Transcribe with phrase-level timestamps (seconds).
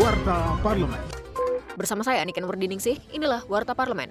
[0.00, 1.04] Warta Parlemen.
[1.76, 4.08] Bersama saya Niken Wardiningsih, inilah Warta Parlemen.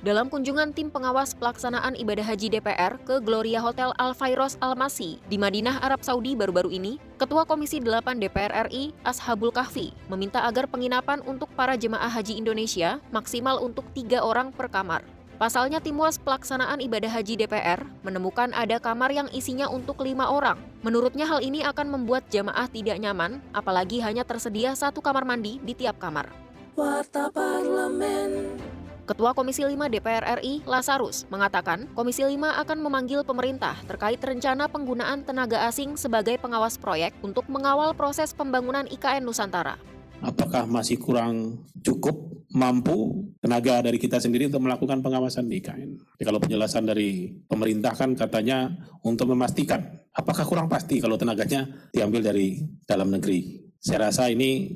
[0.00, 5.20] Dalam kunjungan tim pengawas pelaksanaan ibadah haji DPR ke Gloria Hotel Al Fairos Al Masi
[5.28, 10.64] di Madinah, Arab Saudi baru-baru ini, Ketua Komisi 8 DPR RI, Ashabul Kahfi, meminta agar
[10.64, 15.04] penginapan untuk para jemaah haji Indonesia maksimal untuk tiga orang per kamar.
[15.40, 20.60] Pasalnya tim was pelaksanaan ibadah haji DPR menemukan ada kamar yang isinya untuk lima orang.
[20.84, 25.72] Menurutnya hal ini akan membuat jamaah tidak nyaman, apalagi hanya tersedia satu kamar mandi di
[25.72, 26.28] tiap kamar.
[26.76, 28.60] Warta Parlemen.
[29.08, 35.24] Ketua Komisi 5 DPR RI, Lasarus, mengatakan Komisi 5 akan memanggil pemerintah terkait rencana penggunaan
[35.24, 39.80] tenaga asing sebagai pengawas proyek untuk mengawal proses pembangunan IKN Nusantara.
[40.20, 45.90] Apakah masih kurang cukup mampu tenaga dari kita sendiri untuk melakukan pengawasan di IKN?
[46.18, 48.70] Jadi kalau penjelasan dari pemerintah kan katanya
[49.06, 53.62] untuk memastikan apakah kurang pasti kalau tenaganya diambil dari dalam negeri.
[53.80, 54.70] Saya rasa ini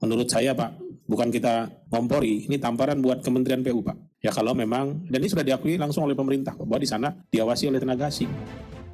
[0.00, 4.20] menurut saya Pak bukan kita ngompori, ini tamparan buat Kementerian PU, Pak.
[4.20, 7.80] Ya kalau memang, dan ini sudah diakui langsung oleh pemerintah, bahwa di sana diawasi oleh
[7.80, 8.28] tenaga asing.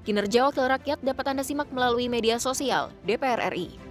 [0.05, 3.84] Kinerja Wakil Rakyat dapat Anda simak melalui media sosial DPR RI.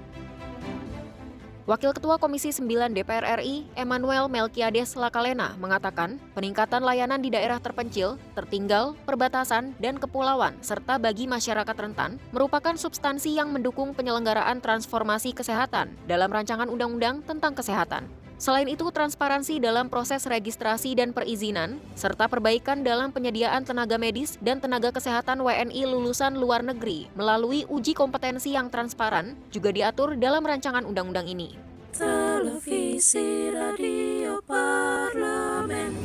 [1.63, 8.19] Wakil Ketua Komisi 9 DPR RI, Emmanuel Melkiades Lakalena, mengatakan peningkatan layanan di daerah terpencil,
[8.35, 15.95] tertinggal, perbatasan, dan kepulauan, serta bagi masyarakat rentan, merupakan substansi yang mendukung penyelenggaraan transformasi kesehatan
[16.03, 18.22] dalam rancangan undang-undang tentang kesehatan.
[18.43, 24.59] Selain itu, transparansi dalam proses registrasi dan perizinan, serta perbaikan dalam penyediaan tenaga medis dan
[24.59, 30.83] tenaga kesehatan WNI lulusan luar negeri melalui uji kompetensi yang transparan juga diatur dalam rancangan
[30.83, 31.55] undang-undang ini.
[31.95, 35.95] Televisi Radio Parlemen.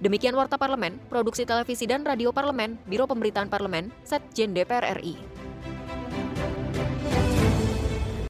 [0.00, 5.35] Demikian Warta Parlemen, Produksi Televisi dan Radio Parlemen, Biro Pemberitaan Parlemen, Setjen DPR RI.